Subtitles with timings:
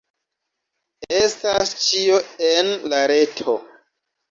[1.17, 2.19] Estas ĉio
[2.51, 3.57] en la reto.